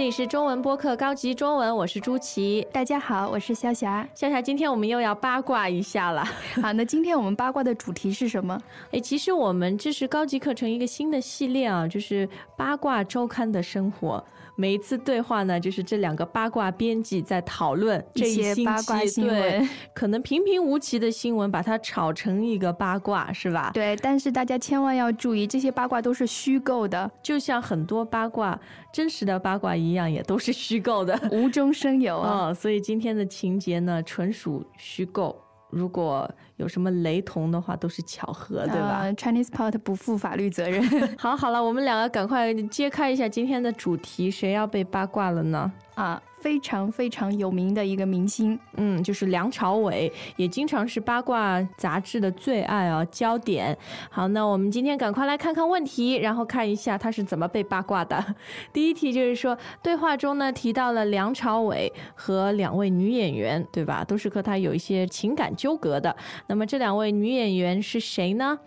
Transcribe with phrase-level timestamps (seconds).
[0.00, 2.66] 这里是中文播客高级中文，我是朱琪。
[2.72, 4.08] 大家好，我是肖霞。
[4.14, 6.24] 肖霞，今天我们又要八卦一下了。
[6.62, 8.58] 好，那今天我们八卦的主题是什么？
[8.92, 14.24] 哎，其实我们这是高级课程一个新的系列啊，就是八卦周刊的生活。
[14.56, 23.70] 每一次对话呢，就是这两个八卦编辑在讨论这一些八卦新闻可能平平无奇的新闻，把它炒成一个八卦，是吧？
[23.72, 28.58] 对，但是大家千万要注意，这些八卦都是虚构的，就像很多八卦，
[28.92, 31.18] 真实的八卦一样，也都是虚构的。
[31.32, 32.48] 无中生有啊。
[32.48, 35.38] 哦，所以今天的情节呢，纯属虚构。
[35.70, 39.02] 如果有什么雷同的话，都是巧合，对吧？
[39.02, 40.82] 呃 Chinese pot 不负法律责任
[41.16, 45.72] 好，好了，我们两个赶快揭开一下今天的主题，谁要被八卦了呢？
[45.94, 48.58] 啊，非常非常有名的一个明星。
[48.76, 53.76] 嗯，就是梁朝伟，也经常是八卦杂志的最爱啊，焦点。
[54.10, 58.22] 好，那我们今天赶快来看看问题，然后看一下他是怎么被八卦的。
[58.72, 64.02] 第一题就是说，对话中呢提到了梁朝伟和两位女演员，对吧？
[64.04, 66.14] 都是和他有一些情感纠葛的。
[66.46, 68.58] 那么这两位女演员是谁呢？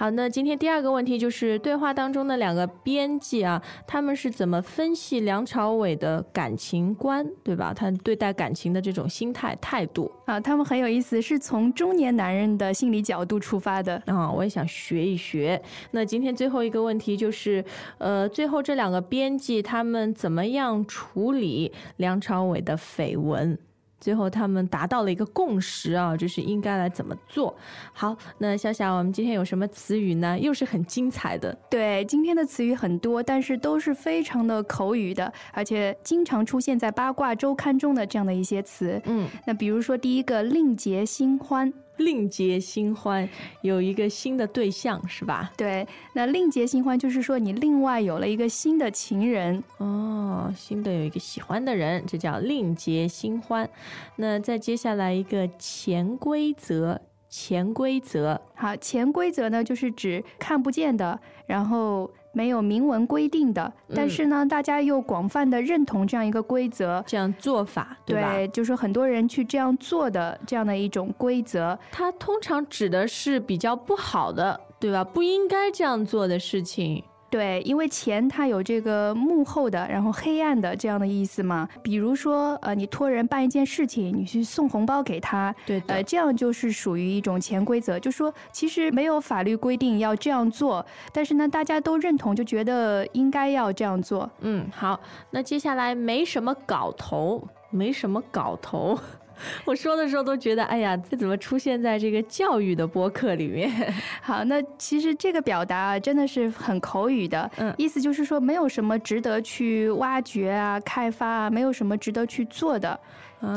[0.00, 7.74] 好，那今天第二个问题就是对话当中的两个编辑啊，他们是怎么分析梁朝伟的感情观，对吧？
[7.74, 14.02] 他对待感情的这种心态态度啊，他们很有意思，是从中年男人的心理角度出发的。
[14.06, 15.60] 啊、我也想学一学。
[15.90, 17.62] 那今天最后一个问题就是，
[17.98, 23.58] 呃，最后这两个编辑他们怎么样处理梁朝伟的绯闻？
[24.00, 27.54] 最后他们达到了一个共识啊，就是应该来怎么做。
[27.92, 30.38] 好，那小小，我们今天有什么词语呢？
[30.38, 31.56] 又是很精彩的。
[31.68, 39.00] 对，今天的词语很多，但是都是非常的口语的，而且经常出现在八卦周刊中的这样的一些词。
[39.04, 43.28] 嗯，那比如说第一个“另结新欢”，另结新欢，
[43.62, 45.52] 有一个新的对象是吧？
[45.56, 49.62] 对，那另结新欢就是说你另外有了一个新的情人。
[49.78, 53.68] 哦，新的有一个喜欢的人，这叫另结新欢。
[54.16, 67.02] 那再接下来一个潜规则，潜规则，好，潜规则呢，就是指看不见的，然后没有明文规定的，但是呢，大家又广泛的认同这样一个规则。
[67.06, 68.46] 这样做法，对吧？
[68.52, 71.78] 就是很多人去这样做的这样的一种规则。
[71.90, 75.02] 它通常指的是比较不好的，对吧？
[75.02, 77.02] 不应该这样做的事情。
[77.30, 81.68] 对，因为钱它有这个幕后的，然后黑暗的这样的意思嘛。
[81.80, 94.28] 比如说，呃，你托人办一件事情，你去送红包给他，对呃，这样就是属于一种潜规则，就说其实没有法律规定要这样做，但是呢，大家都认同，就觉得应该要这样做。
[94.40, 94.98] 嗯，好，
[95.30, 98.98] 那接下来没什么搞头，没什么搞头。
[99.64, 103.70] 我说的时候都觉得，哎呀，这怎么出现在这个教育的播客里面？
[104.22, 112.98] 好，那其实这个表达啊真的是很口语的，嗯意思就是说没有什么值得去挖掘啊、开发啊，没有什么值得去做的。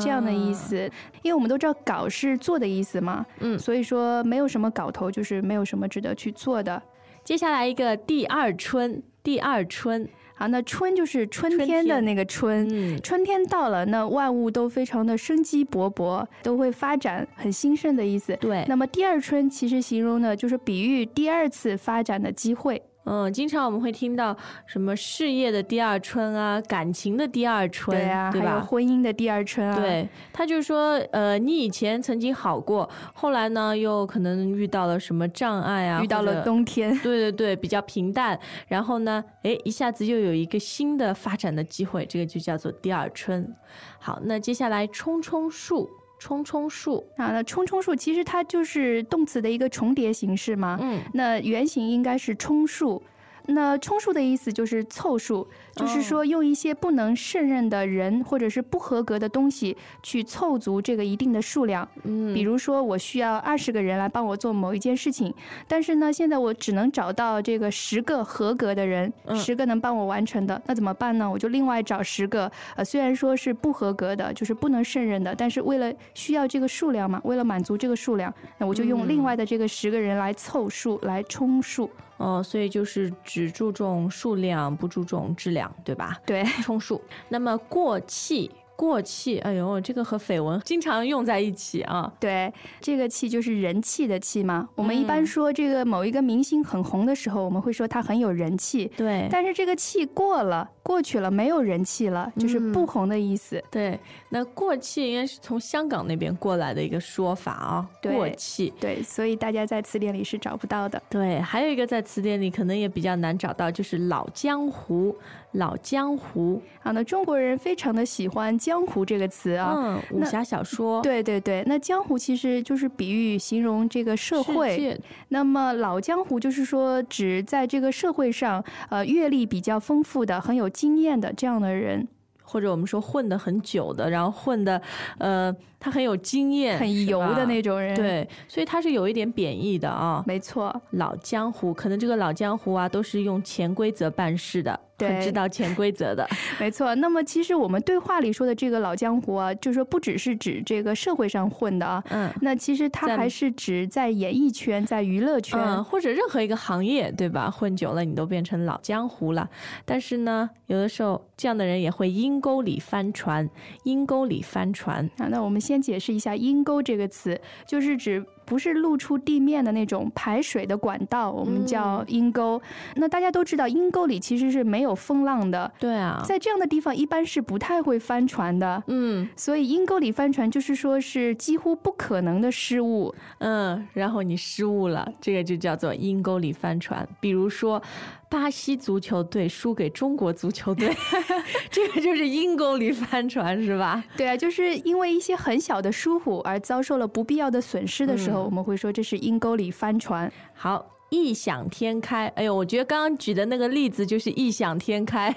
[0.00, 0.90] 这样的意思，
[1.20, 6.82] 因为我们都知道“搞”是做的意思嘛，嗯所以说没有什么搞头，就是没有什么值得去做的。
[7.22, 18.36] 接下来一个第二春，第二春，好，那春就是春春天天的那个春，嗯春天到了，那万物都非常的生机勃勃，都会发展，很兴盛的意思。
[18.40, 22.82] 对那么第二春其实形容呢，就是比喻第二次发展的机会。
[23.04, 28.60] 嗯，经常我们会听到什么事业的第二春啊，感情的第二春，对啊，还有吧？
[28.60, 29.76] 婚姻的第二春啊。
[29.76, 36.98] 对，他就说，呃，你以前曾经好过，后来呢，又可能遇到了什么障碍啊，遇到了冬天。
[37.00, 38.38] 对对对，比较平淡，
[38.68, 43.54] 然后呢，哎，一下子又有一个新的发展的机会，这个就叫做第二春。
[43.98, 45.90] 好，那接下来冲冲树，
[46.24, 50.78] 冲冲树，啊，那冲冲数其实它就是动词的一个重叠形式嘛。
[50.80, 53.02] 嗯，那原型应该是充数。
[53.46, 55.46] 那充数的意思就是凑数，
[55.76, 61.86] 就是说用一些不能胜任的人或者是不合格的东西去凑足这个一定的数量。
[62.04, 65.32] 嗯，比如说我需要二十个人来帮我做某一件事情，
[65.68, 71.30] 但是呢，现在我只能找到这个十个合格的人，嗯十个能帮我完成的，那怎么办呢？
[71.30, 81.90] 我就另外找十个，呃，虽然说是不合格的，就是不能胜任的，但是为了需要这个数量嘛，为了满足这个数量，那我就用另外的这个十个人来凑数，来充数。
[82.16, 86.20] 哦，所以就是只注重数量，不注重质量，对吧？
[86.24, 87.02] 对，充数。
[87.28, 92.12] 那么过气，过气，哎呦，这个和绯闻经常用在一起啊。
[92.18, 94.68] 对，这个气就是人气的气嘛。
[94.74, 98.90] 我们一嗯般说这个某一个明星很红的时候，我们会说他很有人气。
[98.96, 103.62] 对但是这个气过了，过去了，没有人气了，就是嗯不红的意思。
[103.70, 103.98] 对，
[104.30, 108.72] 那过气应该是从香港那边过来的一个说法啊，对过气。
[108.80, 111.00] 对，所以大家在词典里是找不到的。
[111.08, 115.16] 对，还有一个在词典里可能也比较难找到，就是老江湖。
[115.54, 119.74] 老江湖，啊，那中国人非常的喜欢“江湖”这个词啊。
[119.76, 125.00] 嗯，武侠小说，对对对，那江湖其实就是比喻形容这个社会。
[125.28, 132.06] 那么老江湖就是说指在这个社会上，呃，阅历比较丰富的、很有经验的这样的人，
[132.42, 134.80] 或者我们说混得很久的，然后混的，
[135.18, 140.24] 呃，他很有经验，很油的那种人。，对，所以他是有一点贬义的啊。
[140.26, 140.74] 没错。
[140.92, 146.26] 老江湖，可能这个老江湖啊，都是用潜规则办事的，很对知道潜规则的。
[146.58, 155.60] 没错，那么其实我们对话里说的这个老江湖啊，就是说不只是指这个社会上混的啊，嗯那其实它还是指在演艺圈、在娱乐圈。
[155.60, 157.50] 嗯，或者任何一个行业，对吧？
[157.50, 159.46] 混久了，你都变成老江湖了。
[159.84, 163.46] 但是呢，有的时候这样的人也会阴沟里翻船，
[163.82, 165.04] 阴沟里翻船。
[165.18, 172.60] 啊，那我们先解释一下“阴沟”这个词，就是指不是露出地面的那种排水的管道，我们叫嗯阴沟。
[172.96, 178.82] 那大家都知道，阴沟里其实是没有风浪的，对啊，在这样的地方一般是不太会翻船的。
[178.88, 183.14] 嗯所以阴沟里翻船就是说是几乎不可能的失误。
[183.38, 187.06] 嗯，然后你失误了，这个就叫做阴沟里翻船。
[187.20, 187.82] 比如说，
[188.28, 190.94] 巴西足球队输给中国足球队，
[191.70, 194.02] 这个就是阴沟里翻船，是吧？
[194.16, 200.30] 对啊，就是因为一些很小的疏忽而遭受了不必要的损失的时候，嗯我们会说这是阴沟里翻船。
[200.54, 200.90] 好。
[201.10, 205.32] 异想天开，哎呦，我觉得刚刚举的那个例子就是异想天开，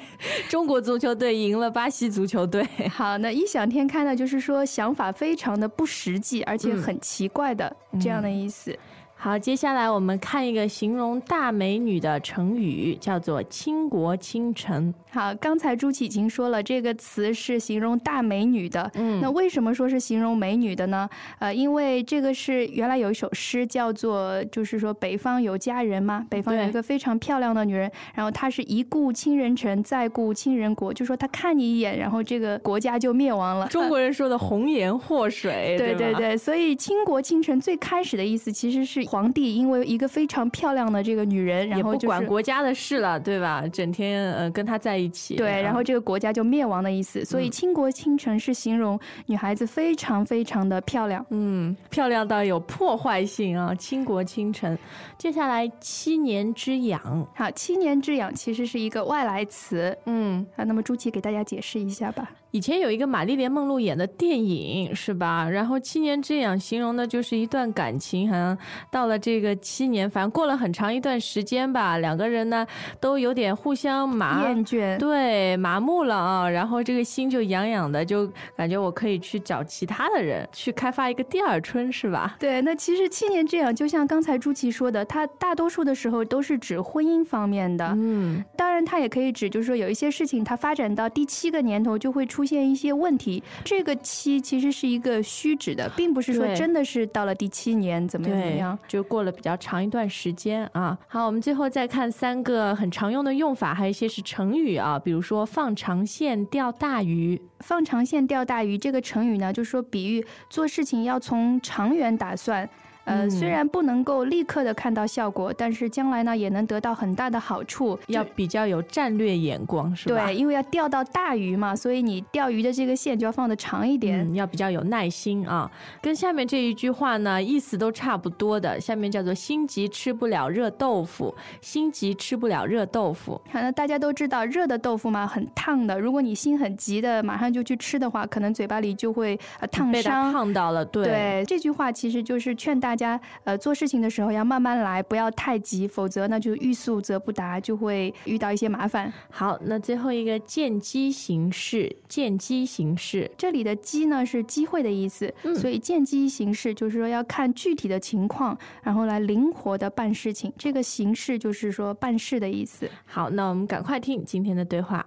[0.50, 2.66] 中国足球队赢了巴西足球队。
[2.90, 8.76] 好，那异想天开呢，就是说想法非常的不实际，而且嗯很奇怪的、这样的意思。
[9.20, 18.90] 好，接下来我们看一个形容大美女的成语，叫做“倾国倾城好，刚才朱启已经说了，这个词是形容大美女的。
[18.94, 21.10] 嗯那为什么说是形容美女的呢？
[21.40, 43.66] 呃，因为这个是原来有一首诗叫做，就是说北方有佳人嘛，北方有一个非常漂亮的女人，然后她是一顾倾人城，再顾倾人国，就说她看你一眼，然后这个国家就灭亡了。”，中国人说的“红颜祸水”， 对对对，所以倾国倾城最开始的意思其实是皇帝因为一个非常漂亮的这个女人，然后就是管国家的事了，对吧？
[43.72, 47.24] 整天呃跟她在一起，对，然后啊这个国家就灭亡的意思。
[47.24, 51.26] 所以嗯倾国倾城是形容女孩子非常非常的漂亮。
[51.30, 54.78] 嗯，漂亮到有破坏性啊，倾国倾城。
[55.18, 60.64] 接下来七年之痒，好，七年之痒其实是一个外来词嗯，啊。
[60.66, 62.30] 那么朱琪给大家解释一下吧。
[62.52, 65.48] 以前有一个玛丽莲梦露演的电影是吧？
[65.48, 68.58] 然后七年之痒形容的就是一段感情，好像
[68.98, 72.66] 到了这个七年，反正过了很长一段时间吧，两个人呢
[73.00, 82.38] 都有点互相麻厌倦，对，麻木了啊，然后这个心就痒痒的，就感觉我可以去找其他的人，去开发一个第二春，是吧？
[82.40, 87.94] 对，那其实七年这样就像刚才朱琪说的，它大多数的时候都是指婚姻方面的。
[87.96, 93.44] 嗯，当然，它也可以指，就是说有一些事情它发展到第七个年头就会出现一些问题。
[93.64, 100.98] 这个七其实是一个虚指的，并不是说真的是到了第七年怎么样怎么样。，就过了比较长一段时间啊。
[101.08, 107.42] 好，我们最后再看三个很常用的用法，还有一些是成语啊，比如说放长线钓大鱼。
[107.60, 112.70] 放长线钓大鱼这个成语呢，就是说比喻做事情要从长远打算。
[113.08, 117.98] 呃，嗯虽然不能够立刻的看到效果，但是将来呢也能得到很大的好处。
[118.08, 120.26] 要比较有战略眼光，是吧？
[120.26, 124.20] 对，因为要钓到大鱼嘛，所以你钓鱼的这个线就要放的长一点。
[124.30, 125.72] 嗯，要比较有耐心啊。
[126.02, 128.80] 跟下面这一句话呢，意思都差不多的。
[128.80, 133.42] 下面叫做“心急吃不了热豆腐”，心急吃不了热豆腐。
[133.52, 136.00] 好，那大家都知道热的豆腐嘛，很烫的。
[136.00, 140.34] 如果你心很急的马上就去吃的话，可能嘴巴里就会呃烫被它伤。
[140.34, 141.06] 烫到了，对。
[141.06, 149.14] 对这句话其实就是劝大家，呃，做事情的时候要慢慢来，不要太急，否则那就欲速则不达，就会遇到一些麻烦。
[149.30, 153.30] 好，那最后一个见机行事，见机行事。
[153.38, 160.52] 这里的“机”呢是机会的意思，嗯所以见机行事就是说要看具体的情况，然后来灵活的办事情。
[160.58, 162.90] 这个形式就是说办事的意思。
[163.06, 165.06] 好，那我们赶快听今天的对话。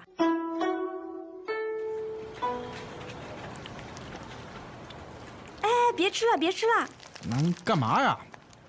[5.62, 6.88] 哎，别吃了，别吃了，
[7.29, 8.19] 能干嘛呀？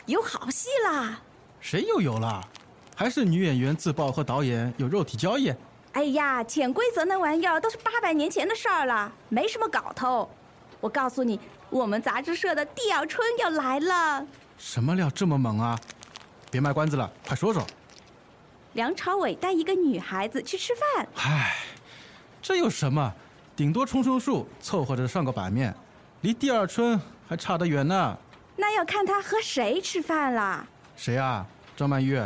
[0.08, 1.20] 有好戏啦！
[1.60, 2.44] 谁又有了？
[2.96, 5.54] 还是女演员自曝和导演有肉体交易？
[5.94, 10.30] 哎呀，潜规则那玩意儿都是八百年前的事儿了，没什么搞头。
[10.80, 11.40] 我告诉你，
[11.70, 14.26] 我们杂志社的第二春要来了。
[14.58, 15.80] 什么料这么猛啊？
[16.50, 17.66] 别卖关子了，快说说。
[18.74, 21.56] 梁朝伟带一个女孩子去吃饭，唉，
[22.42, 23.14] 这有什么？
[23.56, 25.76] 顶多充充数，凑合着上个版面，
[26.22, 28.18] 离第二春还差得远呢。
[28.62, 30.68] 那要看他和谁吃饭了。
[30.96, 31.44] 谁啊？
[31.76, 32.22] 张曼玉？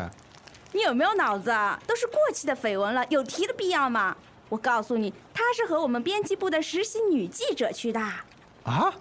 [0.73, 1.79] 你有没有脑子啊？
[1.87, 4.13] 都是过气的绯闻了，有提的必要吗？
[4.49, 8.01] 我告诉你，他是和我们编辑部的实习女记者去的。
[8.63, 8.93] 啊？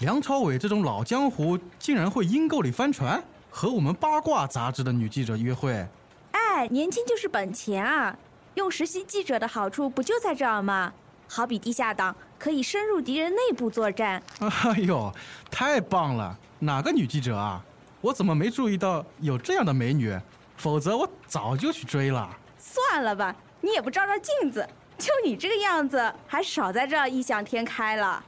[0.00, 5.86] 梁朝伟这种老江湖竟然会阴沟里翻船，和我们八卦杂志的女记者约会？
[6.32, 8.18] 哎，年轻就是本钱啊！
[8.54, 10.92] 用实习记者的好处不就在这儿吗？
[11.28, 14.20] 好比地下党，可以深入敌人内部作战。
[14.38, 15.12] 哎呦，
[15.50, 16.34] 太棒了！
[16.58, 17.62] 哪个女记者啊？
[18.00, 20.18] 我怎么没注意到有这样的美女？
[20.56, 22.34] 否则我早就去追了。
[22.58, 24.66] 算了吧，你也不照照镜子，
[24.96, 28.24] 就你这个样子，还少在这儿异想天开了。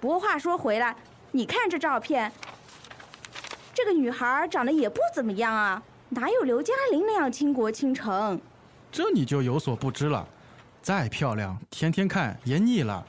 [0.00, 0.96] 不过话说回来，
[1.32, 2.32] 你看这照片，
[3.74, 8.40] 这个女孩长得也不怎么样啊，哪有刘嘉玲那样倾国倾城？
[8.90, 10.26] 这你就有所不知了。
[10.80, 13.04] 再漂亮，天天看也腻了。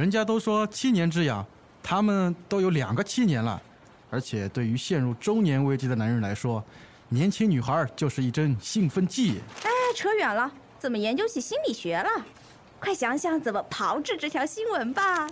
[0.00, 1.44] 人家都说七年之痒，
[1.82, 3.60] 他们都有两个七年了。
[4.08, 6.64] 而且对于陷入中年危机的男人来说，
[7.10, 9.42] 年轻女孩就是一针兴奋剂。
[9.62, 12.08] 哎，扯远了，怎么研究起心理学了？
[12.80, 15.28] 快想想怎么炮制这条新闻吧！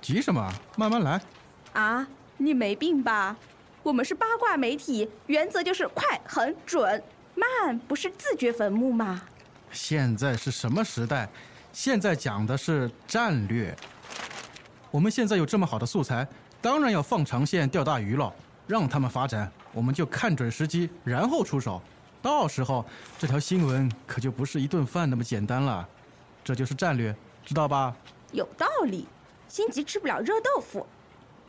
[0.00, 0.48] 急什么？
[0.76, 1.20] 慢慢来。
[1.72, 3.36] 啊，你没病吧？
[3.82, 7.02] 我们是八卦媒体，原则就是快、狠、准。
[7.34, 9.22] 慢不是自掘坟墓吗？
[9.72, 11.28] 现在是什么时代？
[11.72, 13.74] 现在讲的是战略。
[14.90, 16.26] 我们现在有这么好的素材，
[16.60, 18.34] 当然要放长线钓大鱼了，
[18.66, 21.80] 让他们发展，我们就看准时机，然后出手。
[22.20, 22.84] 到时候
[23.16, 25.86] 这条新闻可就不是一顿饭那么简单了，
[26.42, 27.94] 这就是战略，知道吧？
[28.32, 29.06] 有道理，
[29.46, 30.84] 心急吃不了热豆腐。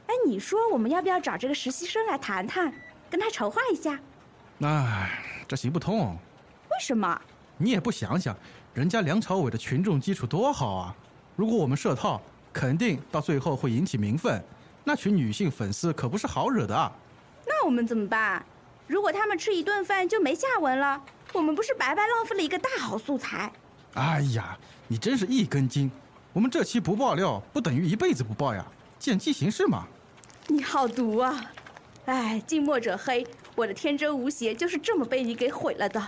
[0.06, 2.72] 哎，你说我们要不要找这个实习生来谈谈，
[3.10, 4.00] 跟他筹划一下？
[4.62, 6.18] 哎，这行不通。
[6.70, 7.20] 为什么？
[7.58, 8.38] 你也不想想，
[8.74, 10.96] 人家梁朝伟的群众基础多好啊！
[11.36, 12.22] 如果我们设套，
[12.54, 14.42] 肯定到最后会引起民愤，
[14.84, 16.92] 那群女性粉丝可不是好惹的啊！
[17.48, 18.46] 那我们怎么办？
[18.86, 21.02] 如果他们吃一顿饭就没下文了，
[21.34, 23.52] 我们不是白白浪费了一个大好素材？
[23.96, 24.56] 哎呀，
[24.88, 25.90] 你真是一根筋！
[26.32, 28.64] 我们这期不爆料，不等于一辈子不爆呀，
[29.00, 29.88] 见机行事嘛。
[30.48, 31.52] 你好毒啊！
[32.06, 36.08] 哎，近墨者黑，我的天真无邪就是这么被你给毁了的。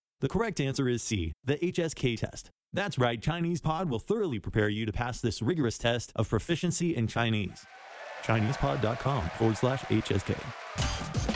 [0.21, 2.51] The correct answer is C, the HSK test.
[2.73, 6.95] That's right, Chinese Pod will thoroughly prepare you to pass this rigorous test of proficiency
[6.95, 7.65] in Chinese.
[8.23, 11.30] ChinesePod.com forward slash HSK.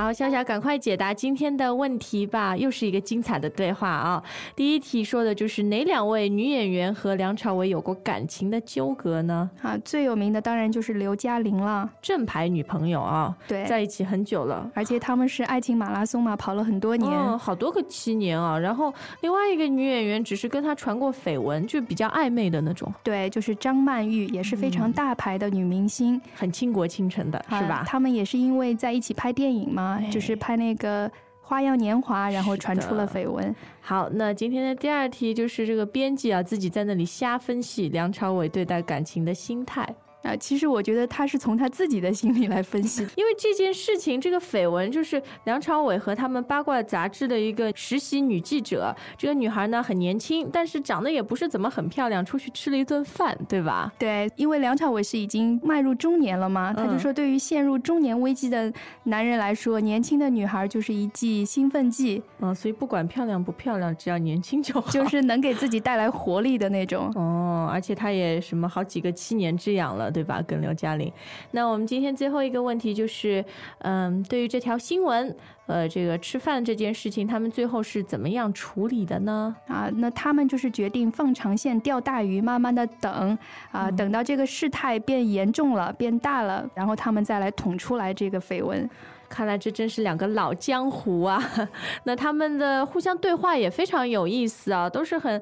[0.00, 2.56] 好，笑笑，赶快解答今天的问题吧！
[2.56, 4.22] 又是一个精彩的对话啊！
[4.56, 9.50] 第一题说的就是哪两位女演员和梁朝伟有过感情的纠葛呢？
[9.60, 14.70] 啊，最有名的当然就是刘嘉玲了，正牌女朋友啊，对，在一起很久了。
[14.74, 17.12] 而且他们是爱情马拉松嘛，跑了很多年。
[17.12, 18.58] 哦，好多个七年啊！
[18.58, 18.90] 然后
[19.20, 27.84] 另外一个女演员只是跟他传过绯闻，就比较暧昧的那种，对，就是张曼玉，也是非常大牌的女明星，很倾国倾城的，是啊吧？
[27.86, 31.08] 他们也是因为在一起拍电影嘛，哎就是拍那个
[31.40, 33.54] 《花样年华》，然后传出了绯闻。
[33.80, 39.88] 好，那今天的第二题就是这个编辑啊，自己在那里瞎分析梁朝伟对待感情的心态。
[40.22, 43.02] 啊，其实我觉得他是从他自己的心里来分析。
[43.16, 48.94] 因为这件事情，这个绯闻就是梁朝伟和他们八卦杂志的一个实习女记者。
[49.16, 53.92] 这个女孩呢很年轻，但是长得也不是怎么很漂亮，出去吃了一顿饭，对吧？
[53.98, 58.72] 对，因为梁朝伟是已经迈入中年了嘛，他就嗯说，对于陷入中年危机的
[59.04, 64.90] 男人来说，年轻的女孩就是一剂兴奋剂，嗯，所以不管漂亮不漂亮，只要年轻就好。
[64.90, 67.10] 就是能给自己带来活力的那种。
[67.16, 70.42] 哦，而且他也什么好几个七年之痒了，了，对吧？
[70.46, 71.12] 跟刘嘉玲。
[71.52, 73.44] 那我们今天最后一个问题就是，
[73.78, 75.34] 嗯，对于这条新闻，
[75.66, 79.54] 呃，这个吃饭这件事情，他们最后是怎么样处理的呢？
[79.68, 83.38] 啊，那他们就是决定放长线钓大鱼，慢慢的等
[83.70, 88.88] 啊，等到这个事态变严重了、变大了，然后他们再来捅出来这个绯闻。
[89.28, 91.40] 看来这真是两个老江湖啊！
[92.02, 95.40] 那他们的互相对话也非常有意思啊，都是很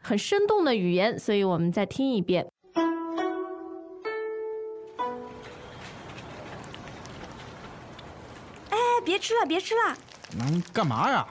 [0.00, 2.46] 很生动的语言，所以我们再听一遍。
[9.06, 9.96] 别吃了，别吃了，
[10.36, 11.24] 能干嘛呀？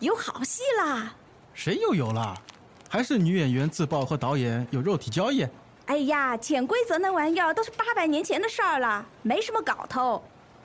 [0.00, 1.14] 有好戏啦！
[1.54, 2.36] 谁又有了？
[2.88, 5.46] 还是女演员自曝和导演有肉体交易？
[5.86, 10.20] 哎呀，潜规则那玩意儿都是八百年前的事儿了，没什么搞头。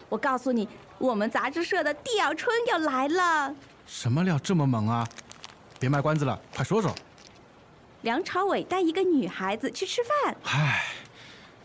[0.09, 3.53] 我告诉你，我们杂志社的第二春要来了。
[3.85, 5.07] 什么料这么猛啊？
[5.79, 6.91] 别卖关子了，快说说。
[8.01, 10.85] 梁朝伟带一个女孩子去吃饭，唉，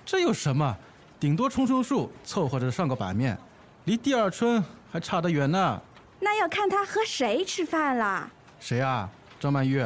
[0.05, 0.77] 这有什么？
[1.19, 3.39] 顶多充充数，凑合着上个版面，
[3.85, 5.81] 离第二春还差得远呢。
[6.21, 8.31] 那要看他和谁吃饭啦。
[8.61, 9.09] 谁啊？
[9.41, 9.83] 张曼玉？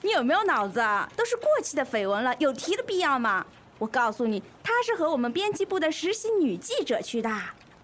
[0.00, 1.08] 你有没有脑子啊？
[1.14, 3.44] 都是过气的绯闻了，有提的必要吗？
[3.78, 7.28] 我告诉你，他是和我们编辑部的实习女记者去的。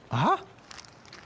[0.09, 0.38] 啊？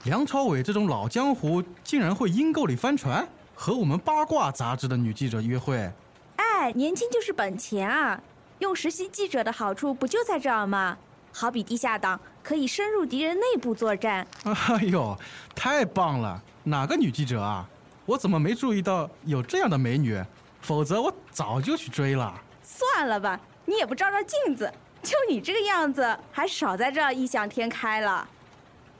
[0.04, 5.88] 梁朝伟这种老江湖竟然会阴沟里翻船，和我们八卦杂志的女记者约会？
[6.36, 8.20] 哎，年轻就是本钱啊！
[8.58, 10.98] 用实习记者的好处不就在这儿吗？
[11.32, 14.26] 好比地下党可以深入敌人内部作战。
[14.44, 15.16] 哎呦，
[15.54, 16.42] 太棒了！
[16.64, 17.68] 哪个女记者啊？
[18.04, 20.22] 我怎么没注意到有这样的美女？
[20.60, 22.34] 否则我早就去追了。
[22.62, 24.72] 算了吧，你也不照照镜子，
[25.02, 28.28] 就你这个样子，还少在这儿异想天开了。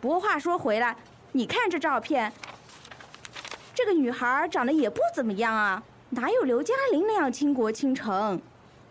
[0.01, 0.97] 不过话说回来，
[1.33, 2.33] 你看这照片，
[3.75, 8.41] 这个女孩长得也不怎么样啊，哪有刘嘉玲那样倾国倾城？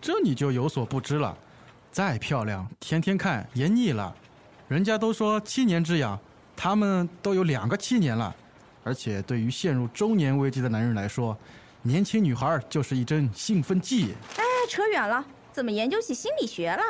[0.02, 1.38] 这你就有所不知了。
[1.92, 4.16] 再漂亮，天天看也腻了。
[4.72, 6.18] 人家都说七年之痒，
[6.56, 8.34] 他们都有两个七年了。
[8.86, 11.38] 而且对于陷入中年危机的男人来说，
[11.82, 14.14] 年轻女孩就是一针兴奋剂。
[14.38, 16.82] 哎，扯远了，怎么研究起心理学了？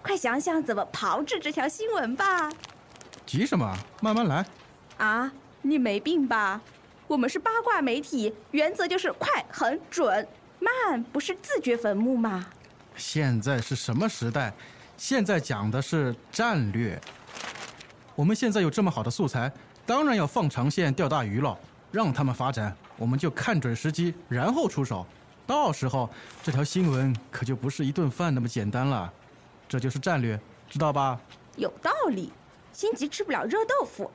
[0.00, 2.50] 快想想怎么炮制这条新闻吧！
[3.26, 3.70] 急什么？
[4.00, 4.46] 慢慢来。
[4.96, 6.58] 啊，你没病吧？
[7.06, 10.26] 我们是八卦媒体，原则就是快、狠、准。
[10.58, 12.46] 慢不是自掘坟墓吗？
[12.96, 14.54] 现在是什么时代？
[15.00, 17.00] 现在讲的是战略。
[18.14, 19.50] 我们现在有这么好的素材，
[19.86, 21.58] 当然要放长线钓大鱼了，
[21.90, 25.06] 让他们发展，我们就看准时机，然后出手。
[25.46, 26.10] 到时候
[26.42, 29.10] 这条新闻可就不是一顿饭那么简单了，
[29.66, 31.18] 这就是战略，知道吧？
[31.56, 32.30] 有道理，
[32.70, 34.10] 心急吃不了热豆腐。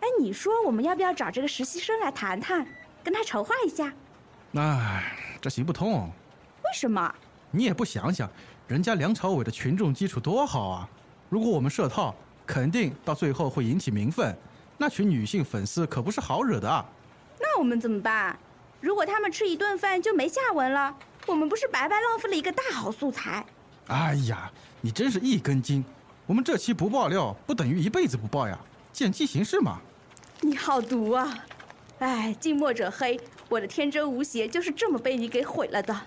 [0.00, 2.66] 哎，你说我们要不要找这个实习生来谈谈，
[3.02, 3.90] 跟他筹划一下？
[4.52, 6.12] 哎，这行不通。
[6.62, 7.10] 为什么？
[7.52, 8.30] 你也不想想，
[8.70, 10.88] 人家梁朝伟的群众基础多好啊！
[11.28, 12.14] 如果我们设套，
[12.46, 14.32] 肯定到最后会引起民愤，
[14.78, 16.86] 那群女性粉丝可不是好惹的啊！
[17.40, 18.38] 那我们怎么办？
[18.80, 23.44] 如果他们吃一顿饭就没下文了，我们不是白白浪费了一个大好素材？
[23.88, 24.48] 哎呀，
[24.80, 25.84] 你真是一根筋！
[26.24, 28.56] 我们这期不爆料，不等于一辈子不爆呀，
[28.92, 29.80] 见机行事嘛。
[30.42, 31.44] 你好毒啊！
[31.98, 36.00] 哎，近墨者黑，我的天真无邪就是这么被你给毁了的。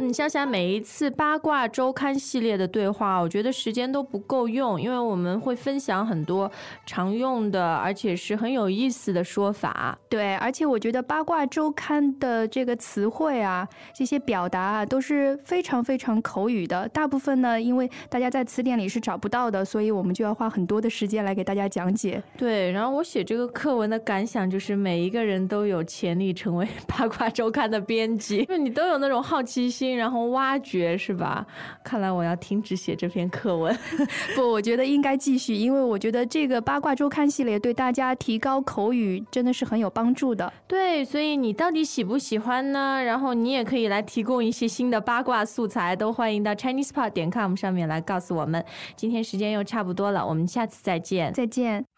[0.00, 6.48] 嗯，想想每一次八卦周刊系列的对话，我觉得时间都不够用，因为我们会分享很多
[6.86, 9.98] 常用的，而且是很有意思的说法。
[10.08, 16.88] 对，而且我觉得八卦周刊的这个词汇啊，这些表达啊，都是非常非常口语的。
[16.90, 22.22] 大部分呢，因为大家在词典里是找不到的，所以我们就要花很多的时间来给大家讲解。
[22.36, 31.46] 对，然后我写这个课文的感想就是，每一个人都有潜力成为 八卦周刊的编辑， 因为你都有那种好奇心，然后挖掘，是吧？
[31.82, 33.76] 看来我要停止写这篇课文。
[34.36, 40.52] 不，我觉得应该继续，因为我觉得这个八卦周刊系列对大家提高口语真的是很有帮助的。
[40.66, 43.02] 对，所以你到底喜不喜欢呢？
[43.02, 48.62] 然后你也可以来提供一些新的八卦素材，都欢迎到 ChinesePod 点 com 上面来告诉我们。
[48.94, 51.32] 今天时间又差不多了，我们下次再见。
[51.32, 51.97] 再见。